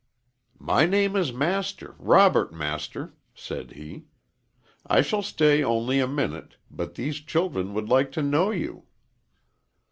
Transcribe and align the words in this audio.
"My 0.57 0.87
name 0.87 1.15
is 1.15 1.31
Master 1.31 1.93
Robert 1.99 2.51
Master," 2.51 3.13
said 3.35 3.73
he. 3.73 4.05
"I 4.87 5.03
shall 5.03 5.21
stay 5.21 5.63
only 5.63 5.99
a 5.99 6.07
minute, 6.07 6.55
but 6.71 6.95
these 6.95 7.17
children 7.17 7.75
would 7.75 7.87
like 7.87 8.11
to 8.13 8.23
know 8.23 8.49
you." 8.49 8.87